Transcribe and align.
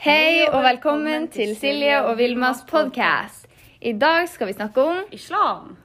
Hei 0.00 0.46
og 0.48 0.62
velkommen 0.64 1.26
til 1.32 1.50
Silje 1.58 1.98
og 2.06 2.14
Vilmas 2.16 2.62
podkast. 2.68 3.44
I 3.84 3.92
dag 4.00 4.28
skal 4.32 4.48
vi 4.48 4.54
snakke 4.56 4.80
om 4.80 5.00
Islam. 5.12 5.76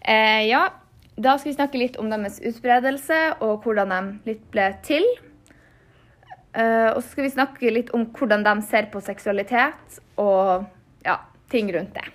eh, 0.00 0.48
Ja, 0.48 0.68
da 1.16 1.36
skal 1.36 1.50
vi 1.50 1.56
snakke 1.56 1.78
litt 1.78 1.96
om 2.00 2.08
deres 2.10 2.40
utbredelse 2.40 3.18
og 3.40 3.62
hvordan 3.62 3.90
de 3.90 4.30
litt 4.30 4.50
ble 4.50 4.74
til. 4.82 5.04
Eh, 6.54 6.88
og 6.94 7.02
så 7.02 7.08
skal 7.10 7.24
vi 7.24 7.34
snakke 7.34 7.70
litt 7.70 7.90
om 7.94 8.06
hvordan 8.06 8.42
de 8.44 8.62
ser 8.62 8.88
på 8.92 9.00
seksualitet 9.00 10.00
og 10.16 10.64
ja, 11.04 11.18
ting 11.50 11.68
rundt 11.74 11.94
det. 11.94 12.08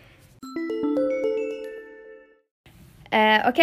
Eh, 3.12 3.48
OK, 3.48 3.62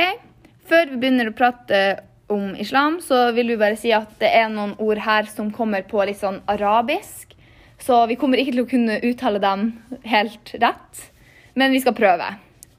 før 0.64 0.87
vi 0.87 0.96
begynner 0.96 1.29
å 1.29 1.37
prate 1.37 1.83
om 2.30 2.55
islam, 2.55 3.01
så 3.01 3.33
vil 3.35 3.49
vi 3.49 3.56
bare 3.56 3.77
si 3.77 3.91
at 3.92 4.09
det 4.20 4.30
er 4.33 4.48
noen 4.48 4.77
ord 4.78 4.98
her 4.98 5.27
som 5.27 5.51
kommer 5.51 5.83
på 5.83 6.06
litt 6.06 6.23
sånn 6.23 6.41
arabisk. 6.46 7.34
Så 7.82 8.06
vi 8.06 8.16
kommer 8.16 8.38
ikke 8.38 8.54
til 8.54 8.62
å 8.62 8.70
kunne 8.70 9.00
uttale 9.02 9.41
dem 9.42 9.66
helt 10.06 10.54
rett, 10.62 11.00
men 11.59 11.74
vi 11.74 11.80
skal 11.82 11.96
prøve. 11.98 12.28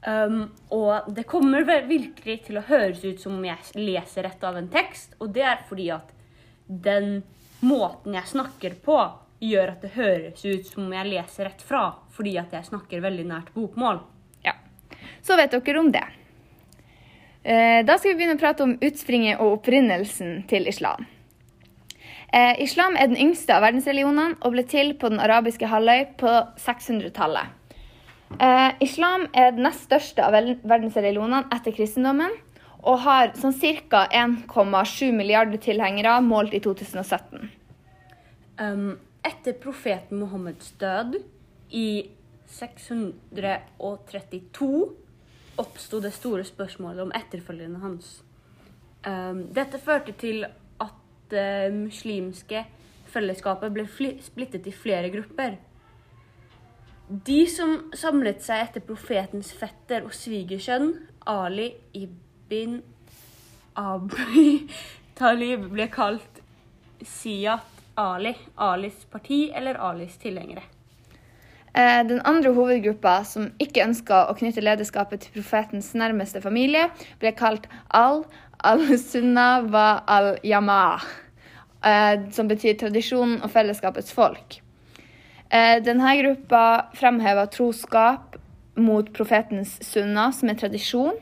Um, 0.04 0.46
og 0.72 1.10
det 1.16 1.26
kommer 1.28 1.64
virkelig 1.64 2.38
til 2.46 2.58
å 2.60 2.64
høres 2.64 3.04
ut 3.04 3.20
som 3.20 3.36
om 3.36 3.44
jeg 3.44 3.76
leser 3.76 4.24
rett 4.24 4.42
av 4.44 4.56
en 4.60 4.68
tekst, 4.72 5.14
og 5.20 5.32
det 5.36 5.44
er 5.44 5.62
fordi 5.68 5.90
at 5.92 6.10
den 6.66 7.22
måten 7.64 8.16
jeg 8.16 8.32
snakker 8.32 8.76
på, 8.84 8.98
gjør 9.44 9.74
at 9.74 9.84
det 9.84 9.92
høres 9.96 10.44
ut 10.44 10.68
som 10.68 10.86
om 10.86 10.92
jeg 10.96 11.10
leser 11.10 11.50
rett 11.50 11.64
fra, 11.64 11.84
fordi 12.16 12.36
at 12.40 12.52
jeg 12.56 12.68
snakker 12.70 13.04
veldig 13.04 13.24
nært 13.28 13.52
bokmål. 13.56 14.00
Ja, 14.44 14.56
Så 15.22 15.36
vet 15.36 15.52
dere 15.52 15.80
om 15.80 15.92
det. 15.92 16.04
Eh, 17.44 17.84
Da 17.84 17.98
skal 17.98 18.12
vi 18.12 18.22
begynne 18.22 18.38
å 18.38 18.40
prate 18.40 18.64
om 18.64 18.78
utspringet 18.80 19.40
og 19.40 19.58
opprinnelsen 19.58 20.46
til 20.48 20.68
islam. 20.68 21.04
Eh, 22.34 22.62
islam 22.64 22.96
er 22.98 23.12
den 23.12 23.20
yngste 23.20 23.54
av 23.54 23.62
verdensreligionene 23.62 24.40
og 24.42 24.56
ble 24.56 24.64
til 24.66 24.96
på 24.98 25.06
den 25.12 25.22
arabiske 25.22 25.68
halvøy 25.70 26.08
på 26.18 26.32
600-tallet. 26.58 27.46
Eh, 28.42 28.70
islam 28.82 29.28
er 29.30 29.52
den 29.54 29.62
nest 29.68 29.86
største 29.86 30.24
av 30.24 30.34
verdensreligionene 30.34 31.44
etter 31.54 31.70
kristendommen 31.76 32.34
og 32.82 32.98
har 33.04 33.30
sånn 33.38 33.54
ca. 33.54 34.08
1,7 34.10 35.14
milliarder 35.14 35.62
tilhengere 35.62 36.18
målt 36.26 36.56
i 36.56 36.60
2017. 36.64 37.46
Um, 38.58 38.98
etter 39.24 39.52
profeten 39.58 40.18
Mohammeds 40.20 40.72
død 40.78 41.16
i 41.74 42.10
632 42.50 44.68
oppsto 45.62 46.00
det 46.02 46.12
store 46.14 46.44
spørsmålet 46.44 47.02
om 47.06 47.12
etterfølgerne 47.14 47.80
hans. 47.82 48.22
Um, 49.06 49.54
dette 49.54 49.78
førte 49.78 50.12
til 50.18 50.46
det 51.32 51.72
muslimske 51.74 52.64
fellesskapet 53.14 53.72
ble 53.74 53.86
splittet 54.22 54.66
i 54.66 54.74
flere 54.74 55.10
grupper. 55.14 55.56
De 57.08 57.42
som 57.50 57.76
samlet 57.96 58.40
seg 58.42 58.64
etter 58.64 58.84
profetens 58.84 59.52
fetter 59.52 60.06
og 60.06 60.14
svigersønn, 60.16 60.94
Ali 61.28 61.70
ibn 61.96 62.80
Abi 63.76 64.64
Talib, 65.18 65.68
ble 65.72 65.88
kalt 65.92 66.40
Siyat 67.04 67.82
Ali, 68.00 68.32
Alis 68.56 69.04
parti 69.10 69.46
eller 69.54 69.78
Alis 69.78 70.16
tilhengere. 70.18 70.64
Eh, 71.74 72.06
Den 72.06 72.20
andre 72.24 72.52
hovedgruppa, 72.54 73.24
som 73.24 73.48
ikke 73.58 73.82
ønska 73.84 74.24
å 74.30 74.34
knytte 74.38 74.62
lederskapet 74.62 75.24
til 75.24 75.36
profetens 75.36 75.92
nærmeste 75.98 76.40
familie, 76.42 76.88
ble 77.18 77.32
kalt 77.34 77.66
al, 77.90 78.22
al-sunna 78.64 79.48
wa 79.70 79.88
al-yama, 80.06 81.00
eh, 81.84 82.30
som 82.32 82.48
betyr 82.48 82.78
tradisjonen 82.80 83.42
og 83.42 83.52
fellesskapets 83.52 84.12
folk. 84.14 84.60
Eh, 85.50 85.80
Denne 85.84 86.16
gruppa 86.22 86.90
fremhever 86.96 87.46
troskap 87.52 88.36
mot 88.76 89.12
profetens 89.14 89.76
sunna, 89.86 90.30
som 90.32 90.50
er 90.50 90.58
tradisjon, 90.58 91.18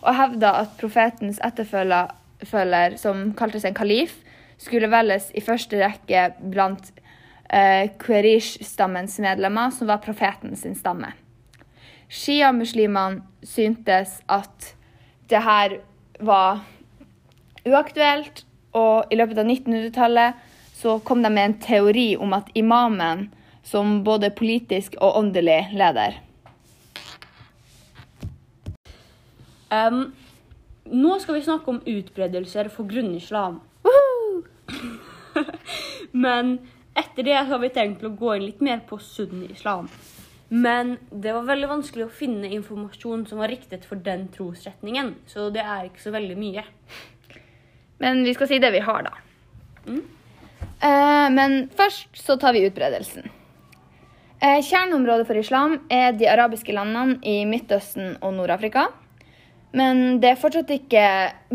og 0.00 0.14
hevder 0.14 0.60
at 0.64 0.76
profetens 0.80 1.40
etterfølger, 1.44 2.96
som 2.98 3.32
kalte 3.36 3.60
seg 3.60 3.72
en 3.72 3.80
kalif, 3.82 4.14
skulle 4.58 4.90
velges 4.90 5.30
i 5.34 5.42
første 5.44 5.80
rekke 5.80 6.28
blant 6.40 6.92
eh, 7.50 7.90
Qurish-stammens 8.00 9.18
medlemmer, 9.22 9.74
som 9.74 9.90
var 9.90 10.02
profeten 10.04 10.56
sin 10.56 10.76
stamme. 10.78 11.12
Shia-muslimene 12.08 13.24
syntes 13.42 14.20
at 14.30 14.74
det 15.28 15.42
her 15.42 15.78
var 16.20 16.62
uaktuelt, 17.68 18.44
og 18.74 19.12
i 19.12 19.18
løpet 19.18 19.40
av 19.40 19.48
1900-tallet 19.48 20.42
så 20.74 20.98
kom 21.06 21.22
de 21.22 21.30
med 21.32 21.48
en 21.48 21.56
teori 21.62 22.08
om 22.20 22.34
at 22.36 22.50
imamen 22.58 23.28
som 23.64 24.02
både 24.04 24.32
politisk 24.36 24.98
og 25.00 25.20
åndelig 25.22 25.60
leder. 25.72 26.18
Um, 29.72 30.10
nå 30.84 31.14
skal 31.22 31.38
vi 31.38 31.46
snakke 31.46 31.72
om 31.72 31.80
utbredelser 31.86 32.68
for 32.72 32.90
grunnislam. 32.90 33.62
Men 36.24 36.58
etter 36.94 37.26
det 37.26 37.38
har 37.48 37.62
vi 37.62 37.72
tenkt 37.74 38.04
å 38.04 38.12
gå 38.12 38.36
inn 38.36 38.48
litt 38.50 38.60
mer 38.62 38.84
på 38.88 39.00
sunni-islam. 39.02 39.88
Men 40.54 40.98
det 41.10 41.32
var 41.34 41.48
veldig 41.48 41.70
vanskelig 41.70 42.06
å 42.06 42.14
finne 42.14 42.52
informasjon 42.54 43.24
som 43.26 43.40
var 43.40 43.50
riktet 43.50 43.86
for 43.88 43.98
den 43.98 44.28
trosretningen, 44.34 45.14
så 45.26 45.48
det 45.50 45.64
er 45.64 45.88
ikke 45.88 46.04
så 46.04 46.12
veldig 46.14 46.36
mye. 46.38 46.62
Men 48.02 48.24
vi 48.24 48.34
skal 48.34 48.50
si 48.50 48.58
det 48.62 48.72
vi 48.74 48.82
har, 48.84 49.06
da. 49.06 49.14
Eh, 50.84 51.28
men 51.32 51.68
først 51.76 52.18
så 52.18 52.36
tar 52.40 52.52
vi 52.52 52.66
utbredelsen. 52.66 53.30
Eh, 54.40 54.60
kjerneområdet 54.60 55.26
for 55.26 55.40
islam 55.40 55.78
er 55.90 56.12
de 56.12 56.28
arabiske 56.28 56.74
landene 56.74 57.16
i 57.22 57.44
Midtøsten 57.48 58.18
og 58.20 58.34
Nord-Afrika. 58.36 58.88
Men 59.74 60.20
det 60.22 60.34
er 60.34 60.38
fortsatt 60.38 60.70
ikke 60.70 61.04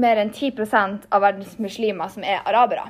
mer 0.02 0.20
enn 0.20 0.32
10% 0.34 1.06
av 1.12 1.22
verdens 1.24 1.60
muslimer 1.62 2.10
som 2.12 2.26
er 2.28 2.42
arabere. 2.48 2.90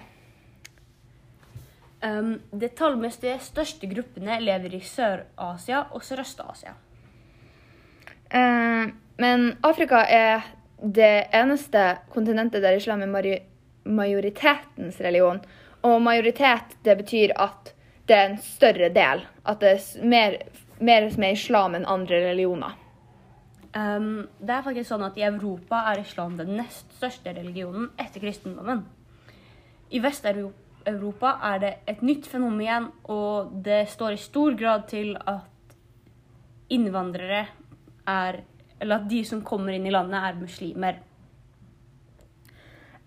Um, 1.99 2.37
de 2.55 2.69
tallmessig 2.71 3.33
største 3.43 3.89
gruppene 3.91 4.37
lever 4.39 4.77
i 4.77 4.79
Sør-Asia 4.87 5.83
og 5.91 6.05
Sørøst-Asia. 6.07 6.71
Uh, 8.31 8.87
men 9.19 9.49
Afrika 9.67 10.05
er 10.07 10.47
det 10.81 11.29
eneste 11.35 11.99
kontinentet 12.13 12.63
der 12.63 12.77
islam 12.77 13.03
er 13.03 13.41
majoritetens 13.83 14.99
religion. 15.01 15.41
Og 15.83 16.01
majoritet, 16.01 16.75
det 16.83 16.97
betyr 16.97 17.33
at 17.39 17.73
det 18.07 18.15
er 18.17 18.29
en 18.29 18.41
større 18.43 18.89
del. 18.93 19.25
At 19.45 19.61
det 19.61 19.73
er 19.75 20.05
mer, 20.05 20.37
mer 20.79 21.09
som 21.11 21.23
er 21.23 21.35
islam 21.35 21.75
enn 21.77 21.87
andre 21.87 22.21
religioner. 22.29 22.77
Um, 23.69 24.25
det 24.41 24.55
er 24.55 24.65
faktisk 24.65 24.89
sånn 24.89 25.05
at 25.05 25.17
I 25.19 25.27
Europa 25.27 25.83
er 25.91 26.01
islam 26.01 26.39
den 26.39 26.55
nest 26.57 26.89
største 26.97 27.35
religionen 27.35 27.91
etter 28.01 28.23
kristendommen. 28.23 28.81
I 29.93 30.01
Vest-Europa 30.01 31.35
er 31.51 31.61
det 31.61 31.73
et 31.89 32.01
nytt 32.05 32.25
fenomen, 32.29 32.89
og 33.09 33.53
det 33.65 33.83
står 33.93 34.15
i 34.15 34.21
stor 34.21 34.57
grad 34.57 34.87
til 34.89 35.13
at 35.21 35.77
innvandrere 36.73 37.45
er 38.09 38.41
Eller 38.79 38.95
at 39.01 39.09
de 39.11 39.23
som 39.27 39.41
kommer 39.45 39.75
inn 39.75 39.85
i 39.87 39.93
landet, 39.93 40.19
er 40.23 40.39
muslimer. 40.39 40.99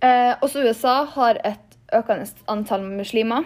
Eh, 0.03 0.35
også 0.43 0.65
USA 0.67 1.05
har 1.15 1.39
et 1.47 1.77
økende 1.95 2.27
antall 2.51 2.83
muslimer. 2.85 3.45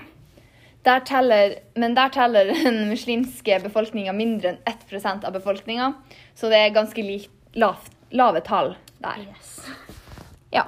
Der 0.87 1.01
teller, 1.07 1.57
men 1.77 1.97
der 1.97 2.09
teller 2.15 2.53
den 2.65 2.89
muslimske 2.89 3.59
befolkninga 3.65 4.13
mindre 4.15 4.55
enn 4.55 4.61
1% 4.71 5.27
av 5.27 5.35
befolkninga. 5.35 5.93
Så 6.35 6.51
det 6.53 6.61
er 6.63 6.75
ganske 6.77 7.03
li- 7.03 7.29
lavt, 7.59 7.91
lave 8.15 8.41
tall 8.47 8.75
der. 9.03 9.23
Yes. 9.27 9.57
Ja. 10.55 10.63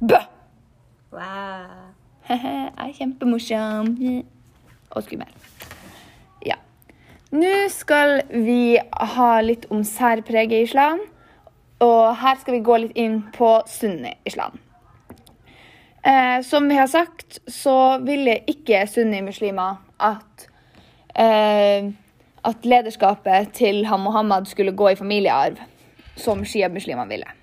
Bø! 0.00 0.20
Wow. 1.10 1.88
Hehe, 2.28 2.54
jeg 2.68 2.72
er 2.76 2.92
kjempemorsom. 2.98 3.94
Og 4.90 5.02
skummel. 5.04 5.30
Nå 7.30 7.68
skal 7.68 8.22
vi 8.32 8.78
ha 8.90 9.32
litt 9.44 9.66
om 9.68 9.82
særpreget 9.84 10.54
i 10.56 10.64
islam. 10.64 11.00
Og 11.84 12.16
her 12.16 12.38
skal 12.40 12.56
vi 12.56 12.64
gå 12.64 12.76
litt 12.80 12.96
inn 12.98 13.20
på 13.34 13.50
sunni-islam. 13.68 14.56
Eh, 16.02 16.40
som 16.42 16.68
vi 16.68 16.78
har 16.78 16.88
sagt, 16.88 17.38
så 17.46 17.98
ville 18.02 18.40
ikke 18.48 18.86
sunni-muslimer 18.88 19.76
at 20.00 20.46
eh, 21.18 21.90
at 22.48 22.64
lederskapet 22.64 23.50
til 23.52 23.82
han 23.86 24.00
Mohammed 24.00 24.46
skulle 24.46 24.72
gå 24.72 24.88
i 24.88 24.96
familiearv, 24.96 25.58
som 26.16 26.44
shia-muslimene 26.46 27.10
ville. 27.10 27.34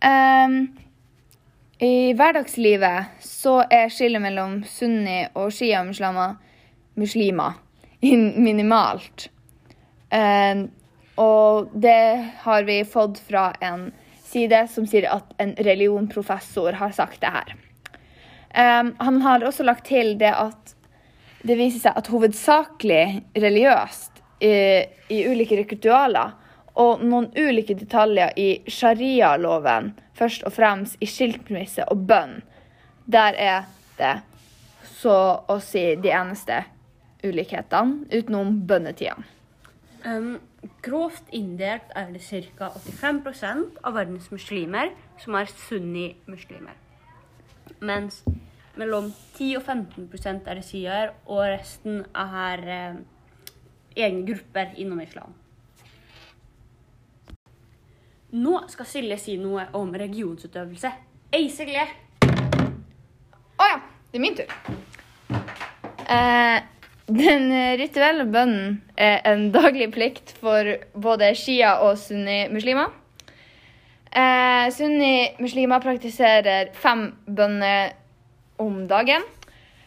Eh, 0.00 0.56
I 1.82 2.12
hverdagslivet 2.16 3.20
så 3.20 3.58
er 3.70 3.92
skillet 3.92 4.22
mellom 4.22 4.62
sunni- 4.64 5.28
og 5.34 5.52
shia-muslimer 5.52 6.38
muslimer 6.96 7.60
minimalt. 8.02 9.28
Eh, 10.10 10.64
og 11.22 11.72
det 11.72 12.28
har 12.44 12.64
vi 12.68 12.84
fått 12.84 13.18
fra 13.18 13.52
en 13.60 13.90
side 14.32 14.66
som 14.72 14.86
sier 14.88 15.08
at 15.12 15.34
en 15.42 15.54
religionprofessor 15.58 16.78
har 16.80 16.94
sagt 16.96 17.20
det 17.20 17.32
her. 17.32 17.54
Um, 18.52 18.94
han 18.98 19.22
har 19.24 19.44
også 19.44 19.64
lagt 19.64 19.86
til 19.88 20.16
det 20.20 20.32
at 20.36 20.74
det 21.42 21.56
viser 21.56 21.86
seg 21.86 21.98
at 21.98 22.08
hovedsakelig 22.12 23.04
religiøst 23.40 24.20
i, 24.44 24.54
i 25.08 25.22
ulike 25.28 25.56
ritualer 25.62 26.34
og 26.80 27.02
noen 27.04 27.30
ulike 27.36 27.76
detaljer 27.76 28.32
i 28.40 28.48
sharia-loven, 28.68 29.92
først 30.16 30.44
og 30.48 30.54
fremst 30.56 31.00
i 31.00 31.08
skilsmisse 31.08 31.84
og 31.92 32.04
bønn, 32.08 32.38
der 33.04 33.36
er 33.36 33.66
det 33.98 34.14
så 35.00 35.16
å 35.48 35.58
si 35.60 35.84
de 36.00 36.12
eneste 36.14 36.62
ulikhetene, 37.24 38.06
utenom 38.12 38.60
bøndetida. 38.66 39.16
Um, 40.02 40.40
grovt 40.82 41.28
inndelt 41.30 41.92
er 41.94 42.10
det 42.10 42.22
ca. 42.22 42.72
85% 42.74 43.78
av 43.84 43.94
verdens 43.94 44.30
muslimer 44.34 44.90
som 45.22 45.36
er 45.38 45.50
sunni-muslimer. 45.50 46.74
Mens 47.82 48.22
mellom 48.78 49.12
10 49.36 49.56
og 49.56 49.62
15 49.62 50.08
er 50.46 50.54
det 50.58 50.64
siaer, 50.64 51.12
og 51.26 51.44
resten 51.44 52.04
er 52.14 52.64
eh, 52.66 52.98
egne 53.96 54.26
grupper 54.26 54.74
innom 54.76 55.00
islam. 55.00 55.34
Nå 58.32 58.62
skal 58.72 58.88
Silje 58.88 59.18
si 59.20 59.36
noe 59.36 59.66
om 59.76 59.92
religionsutøvelse. 59.92 60.92
Ei, 61.36 61.50
Silje! 61.52 61.84
Å 63.60 63.66
ja, 63.68 63.80
det 64.08 64.18
er 64.18 64.24
min 64.24 64.38
tur. 64.38 64.54
Eh, 66.08 66.58
den 67.06 67.50
rituelle 67.80 68.24
bønnen 68.30 68.80
er 68.96 69.20
en 69.28 69.50
daglig 69.54 69.90
plikt 69.94 70.34
for 70.40 70.68
både 70.94 71.32
shia- 71.34 71.80
og 71.82 71.98
sunni-muslimer. 71.98 72.92
Eh, 74.12 74.70
sunni-muslimer 74.70 75.80
praktiserer 75.80 76.72
fem 76.72 77.08
bønner 77.26 77.94
om 78.60 78.86
dagen, 78.86 79.24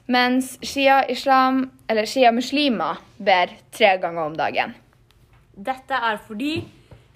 mens 0.08 0.58
shia-islam, 0.62 1.70
eller 1.90 2.06
shia-muslimer, 2.10 3.00
ber 3.18 3.54
tre 3.72 3.98
ganger 4.02 4.26
om 4.26 4.38
dagen. 4.38 4.76
Dette 5.56 5.94
er 5.94 6.18
fordi 6.18 6.58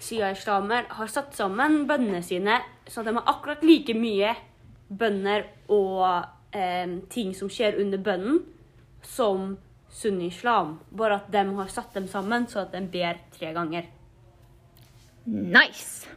shia-islamer 0.00 0.86
har 0.96 1.10
satt 1.12 1.34
sammen 1.36 1.84
bønnene 1.86 2.22
sine 2.24 2.60
så 2.90 3.02
de 3.02 3.14
har 3.14 3.26
akkurat 3.28 3.62
like 3.62 3.94
mye 3.94 4.32
bønner 4.88 5.44
og 5.70 6.24
eh, 6.56 6.98
ting 7.12 7.34
som 7.36 7.50
skjer 7.52 7.78
under 7.78 8.00
bønnen, 8.02 8.40
som 9.06 9.52
sunni-islam. 9.90 10.78
Bare 10.90 11.20
at 11.20 11.30
de 11.32 11.44
har 11.56 11.72
satt 11.72 11.94
dem 11.94 12.08
sammen 12.08 12.46
så 12.48 12.64
at 12.64 12.74
de 12.74 12.82
ber 12.90 13.20
tre 13.36 13.52
ganger. 13.56 13.88
Nice! 15.24 16.08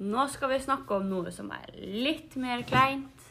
Nå 0.00 0.26
skal 0.32 0.54
vi 0.54 0.62
snakke 0.64 0.96
om 0.96 1.10
noe 1.10 1.30
som 1.34 1.50
er 1.52 1.74
litt 1.76 2.32
mer 2.40 2.62
kleint, 2.64 3.26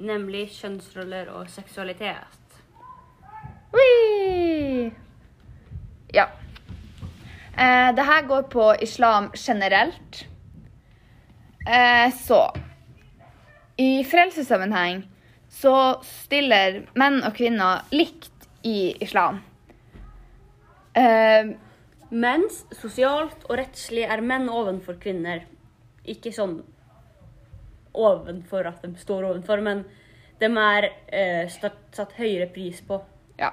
nemlig 0.00 0.46
kjønnsroller 0.54 1.28
og 1.36 1.50
seksualitet. 1.52 2.56
Whee! 3.74 4.88
Ja. 6.16 6.30
Eh, 7.52 7.90
det 7.94 8.06
her 8.08 8.24
går 8.26 8.48
på 8.48 8.72
islam 8.80 9.28
generelt. 9.36 10.24
Eh, 11.68 12.08
så 12.16 12.40
I 13.76 14.04
frelsessammenheng 14.04 15.04
så 15.50 15.74
stiller 16.06 16.84
menn 16.98 17.20
og 17.26 17.34
kvinner 17.36 17.82
likt 17.94 18.48
i 18.66 18.92
islam. 19.02 19.40
Eh, 20.94 21.56
Mens 22.10 22.64
sosialt 22.74 23.44
og 23.46 23.54
rettslig 23.60 24.02
er 24.02 24.22
menn 24.26 24.48
ovenfor 24.50 24.96
kvinner. 24.98 25.44
Ikke 26.02 26.32
sånn 26.34 26.56
ovenfor 27.94 28.66
at 28.66 28.82
de 28.82 28.90
står 28.98 29.28
ovenfor, 29.28 29.62
men 29.62 29.84
de 30.40 30.48
er 30.50 30.88
eh, 31.12 31.44
satt, 31.52 31.78
satt 31.94 32.16
høyere 32.18 32.48
pris 32.50 32.80
på. 32.86 32.98
ja. 33.38 33.52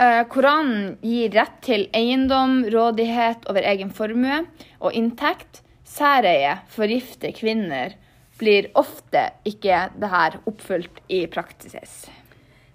Eh, 0.00 0.22
Koranen 0.28 0.98
gir 1.00 1.30
rett 1.32 1.60
til 1.64 1.86
eiendom, 1.96 2.64
rådighet 2.72 3.46
over 3.48 3.64
egen 3.64 3.92
formue 3.96 4.42
og 4.80 4.92
inntekt. 4.92 5.62
Særeie 5.86 6.58
for 6.68 6.90
gifte 6.90 7.30
kvinner 7.32 7.94
blir 8.40 8.68
ofte 8.76 9.30
ikke 9.48 9.86
det 9.96 10.12
her 10.12 10.38
oppfylt 10.46 11.00
i 11.08 11.24
praksis. 11.32 12.06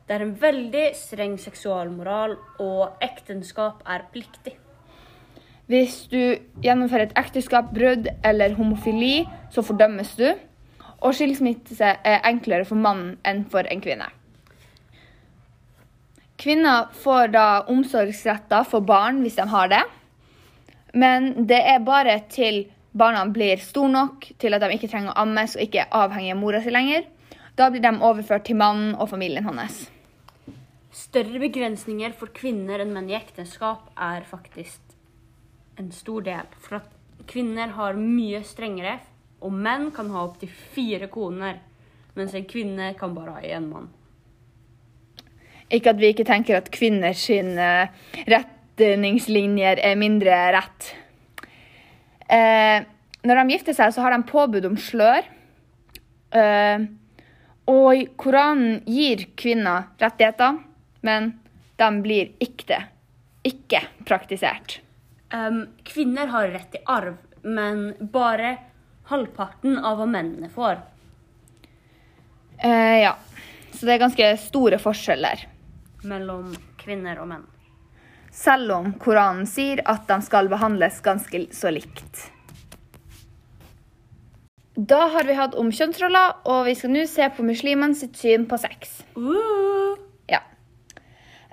Det 0.08 0.18
er 0.18 0.26
en 0.26 0.36
veldig 0.42 0.88
streng 0.98 1.38
seksualmoral, 1.40 2.36
og 2.60 3.02
ekteskap 3.04 3.84
er 3.88 4.08
pliktig. 4.12 4.58
Hvis 5.72 6.02
du 6.12 6.36
gjennomfører 6.66 7.08
et 7.08 7.20
ekteskapsbrudd 7.22 8.10
eller 8.28 8.58
homofili, 8.58 9.22
så 9.54 9.64
fordømmes 9.64 10.16
du. 10.20 10.28
Og 11.02 11.16
skilsmisse 11.16 11.94
er 12.04 12.26
enklere 12.28 12.68
for 12.68 12.76
mannen 12.76 13.14
enn 13.26 13.46
for 13.50 13.64
en 13.72 13.80
kvinne. 13.82 14.10
Kvinner 16.42 16.90
får 17.04 17.32
da 17.38 17.46
omsorgsretter 17.70 18.66
for 18.68 18.84
barn 18.84 19.22
hvis 19.24 19.38
de 19.40 19.48
har 19.48 19.72
det. 19.72 19.82
Men 20.94 21.48
det 21.48 21.62
er 21.72 21.84
bare 21.86 22.18
til 22.34 22.66
barna 22.92 23.26
blir 23.32 23.62
store 23.64 23.92
nok 23.92 24.28
til 24.40 24.54
at 24.56 24.64
de 24.64 24.76
ikke 24.76 24.90
trenger 24.92 25.14
å 25.14 25.24
ammes 25.24 25.56
og 25.56 25.64
ikke 25.64 25.86
er 25.86 25.98
avhengig 26.04 26.34
av 26.36 26.40
mora 26.42 26.62
si 26.64 26.74
lenger. 26.74 27.08
Da 27.56 27.70
blir 27.72 27.84
de 27.84 27.92
overført 28.00 28.48
til 28.48 28.60
mannen 28.60 28.96
og 28.96 29.10
familien 29.12 29.48
hans. 29.48 29.86
Større 30.92 31.40
begrensninger 31.40 32.12
for 32.18 32.34
kvinner 32.36 32.84
enn 32.84 32.92
menn 32.96 33.10
i 33.12 33.16
ekteskap 33.16 33.92
er 33.96 34.26
faktisk 34.28 34.82
en 35.80 35.92
stor 35.96 36.26
del. 36.26 36.48
For 36.60 36.82
at 36.82 37.28
kvinner 37.32 37.72
har 37.78 38.00
mye 38.00 38.42
strengere, 38.48 39.00
og 39.42 39.56
menn 39.56 39.90
kan 39.96 40.12
ha 40.14 40.26
opptil 40.28 40.52
fire 40.76 41.08
koner. 41.12 41.62
Mens 42.18 42.36
en 42.36 42.46
kvinne 42.46 42.92
kan 43.00 43.16
bare 43.16 43.38
ha 43.38 43.56
én 43.58 43.70
mann. 43.72 43.88
Ikke 45.72 45.94
at 45.94 46.02
vi 46.02 46.12
ikke 46.12 46.28
tenker 46.28 46.60
at 46.60 46.68
kvinners 46.74 47.24
eh, 47.32 47.88
retningslinjer 48.28 49.80
er 49.80 49.96
mindre 50.00 50.36
rett. 50.58 50.92
Eh, 52.32 52.88
når 53.28 53.42
de 53.42 53.56
gifter 53.56 53.76
seg, 53.78 53.94
så 53.94 54.04
har 54.06 54.16
de 54.16 54.28
påbud 54.30 54.66
om 54.70 54.78
slør. 54.80 55.28
Eh, 56.32 56.88
og 57.72 58.06
Koranen 58.20 58.82
gir 58.90 59.28
kvinner 59.40 59.92
rettigheter, 60.02 60.62
men 61.06 61.34
de 61.82 61.90
blir 62.04 62.32
ikke, 62.44 62.80
ikke 63.48 63.84
praktisert. 64.08 64.80
Um, 65.32 65.64
kvinner 65.88 66.28
har 66.34 66.50
rett 66.52 66.74
til 66.74 66.84
arv, 66.92 67.16
men 67.48 67.92
bare 68.12 68.58
halvparten 69.12 69.78
av 69.80 70.02
hva 70.02 70.08
mennene 70.10 70.50
får. 70.52 70.82
Eh, 72.62 72.98
ja. 73.06 73.16
Så 73.72 73.88
det 73.88 73.96
er 73.96 74.04
ganske 74.04 74.28
store 74.44 74.78
forskjeller. 74.82 75.46
Mellom 76.06 76.52
kvinner 76.82 77.22
og 77.24 77.30
menn. 77.32 77.48
Selv 78.32 78.72
om 78.72 78.94
Koranen 79.00 79.48
sier 79.50 79.82
at 79.92 80.08
de 80.08 80.18
skal 80.24 80.48
behandles 80.52 81.02
ganske 81.04 81.46
så 81.56 81.72
likt. 81.76 82.30
Da 84.76 85.02
har 85.12 85.28
vi 85.28 85.36
hatt 85.36 85.58
om 85.60 85.68
kjønnsroller, 85.76 86.38
og 86.48 86.64
vi 86.66 86.78
skal 86.80 86.94
nå 86.94 87.04
se 87.12 87.28
på 87.36 87.44
muslimene 87.44 87.98
sitt 87.98 88.16
syn 88.18 88.48
på 88.48 88.58
sex. 88.62 89.02
Uh! 89.20 90.00
Ja. 90.32 90.40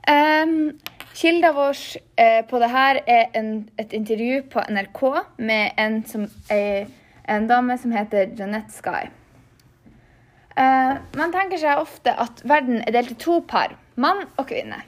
Um, 0.06 0.78
Kilda 1.18 1.50
vår 1.52 1.74
eh, 2.16 2.44
på 2.46 2.60
det 2.62 2.68
her 2.70 3.00
er 3.10 3.24
en, 3.34 3.48
et 3.74 3.92
intervju 3.92 4.44
på 4.52 4.62
NRK 4.70 5.00
med 5.42 5.80
en, 5.82 5.96
som, 6.06 6.28
er, 6.46 6.86
en 7.26 7.48
dame 7.50 7.74
som 7.82 7.90
heter 7.90 8.30
Jeanette 8.38 8.70
Sky. 8.70 9.08
Eh, 10.54 10.94
man 11.18 11.34
tenker 11.34 11.58
seg 11.58 11.82
ofte 11.82 12.14
at 12.14 12.44
verden 12.46 12.84
er 12.84 12.94
delt 12.94 13.16
i 13.16 13.18
to 13.18 13.40
par, 13.50 13.74
mann 13.98 14.28
og 14.36 14.46
kvinne. 14.52 14.78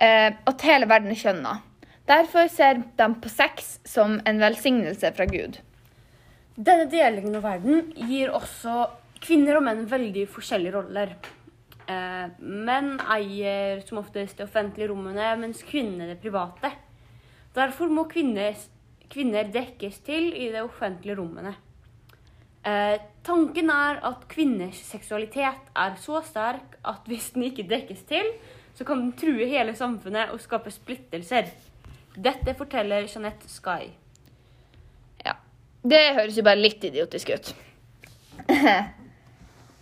Eh, 0.00 0.32
at 0.34 0.66
hele 0.66 0.88
verden 0.90 1.12
er 1.14 1.20
kjønna. 1.20 1.54
Derfor 2.08 2.48
ser 2.52 2.82
de 2.98 3.06
på 3.22 3.30
sex 3.32 3.78
som 3.88 4.18
en 4.26 4.40
velsignelse 4.42 5.12
fra 5.16 5.26
Gud. 5.30 5.60
Denne 6.54 6.86
delingen 6.90 7.38
av 7.38 7.46
verden 7.46 7.88
gir 7.96 8.34
også 8.34 8.84
kvinner 9.24 9.58
og 9.58 9.64
menn 9.66 9.86
veldig 9.90 10.26
forskjellige 10.30 10.74
roller. 10.74 11.14
Eh, 11.88 12.26
menn 12.40 12.96
eier 13.14 13.80
som 13.86 14.00
oftest 14.02 14.38
de 14.38 14.46
offentlige 14.46 14.90
rommene, 14.90 15.34
mens 15.40 15.62
kvinner 15.66 16.10
det 16.12 16.20
private. 16.22 16.72
Derfor 17.54 17.92
må 17.92 18.06
kvinner, 18.10 18.56
kvinner 19.12 19.48
dekkes 19.52 20.00
til 20.06 20.32
i 20.34 20.50
de 20.52 20.62
offentlige 20.64 21.16
rommene. 21.20 21.54
Eh, 22.64 22.96
tanken 23.24 23.70
er 23.70 24.00
at 24.08 24.28
kvinners 24.28 24.80
seksualitet 24.88 25.72
er 25.76 25.98
så 26.00 26.22
sterk 26.24 26.78
at 26.84 27.04
hvis 27.08 27.30
den 27.34 27.44
ikke 27.50 27.66
dekkes 27.68 28.06
til, 28.08 28.30
så 28.74 28.84
kan 28.84 29.00
den 29.00 29.12
true 29.18 29.46
hele 29.46 29.74
samfunnet 29.78 30.32
og 30.34 30.42
skape 30.42 30.72
splittelser. 30.74 31.50
Dette 32.14 32.54
forteller 32.58 33.06
Jeanette 33.06 33.48
Sky. 33.50 33.90
Ja. 35.24 35.36
Det 35.82 36.02
høres 36.18 36.38
jo 36.38 36.46
bare 36.46 36.62
litt 36.62 36.84
idiotisk 36.84 37.34
ut. 37.34 37.52
uh, 38.50 38.82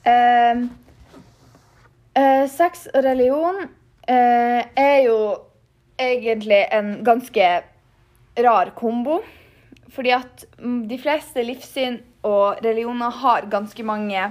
uh, 2.19 2.45
sex 2.53 2.87
og 2.93 3.05
religion 3.05 3.65
uh, 3.65 4.61
er 4.77 4.99
jo 5.07 5.19
egentlig 6.01 6.65
en 6.73 6.99
ganske 7.05 7.53
rar 8.45 8.73
kombo. 8.77 9.21
Fordi 9.93 10.15
at 10.17 10.47
mm, 10.59 10.87
de 10.89 10.99
fleste 11.01 11.45
livssyn 11.45 12.01
og 12.25 12.63
religioner 12.65 13.13
har 13.23 13.49
ganske 13.53 13.85
mange 13.85 14.31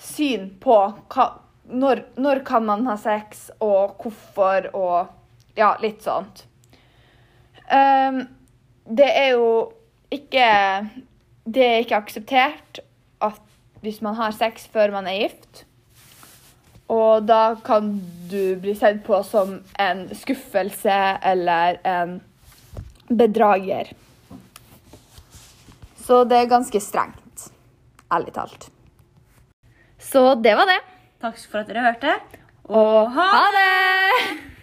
syn 0.00 0.48
på 0.62 0.76
hva, 1.12 1.26
når, 1.68 2.02
når 2.16 2.42
kan 2.48 2.64
man 2.66 2.86
ha 2.88 2.96
sex, 3.00 3.48
og 3.60 3.98
hvorfor, 4.02 4.70
og 4.76 5.58
ja, 5.58 5.74
litt 5.82 6.02
sånt. 6.04 6.44
Um, 7.68 8.22
det 8.88 9.08
er 9.12 9.34
jo 9.34 9.48
ikke 10.08 10.44
Det 11.44 11.64
er 11.64 11.82
ikke 11.82 11.98
akseptert 11.98 12.78
at 13.20 13.42
hvis 13.82 13.98
man 14.00 14.16
har 14.16 14.32
sex 14.32 14.64
før 14.72 14.92
man 14.94 15.06
er 15.10 15.18
gift. 15.20 15.64
Og 16.88 17.26
da 17.28 17.58
kan 17.64 17.92
du 18.30 18.56
bli 18.60 18.72
sett 18.76 19.02
på 19.04 19.20
som 19.26 19.58
en 19.78 20.00
skuffelse 20.16 20.96
eller 21.30 21.78
en 21.84 22.18
bedrager. 23.08 23.92
Så 26.08 26.22
det 26.24 26.40
er 26.40 26.50
ganske 26.50 26.80
strengt, 26.80 27.50
ærlig 28.12 28.32
talt. 28.36 28.70
Så 30.00 30.34
det 30.40 30.56
var 30.56 30.68
det. 30.70 30.80
Takk 31.18 31.38
for 31.50 31.58
at 31.58 31.66
dere 31.66 31.82
hørte. 31.82 32.12
Og 32.64 33.10
ha 33.10 33.30
det! 33.56 34.57